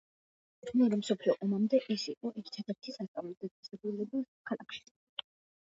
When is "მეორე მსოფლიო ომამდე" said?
0.77-1.81